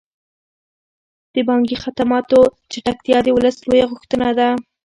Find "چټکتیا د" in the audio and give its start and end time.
2.71-3.27